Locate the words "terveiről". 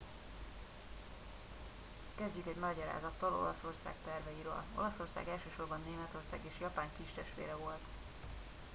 4.05-4.63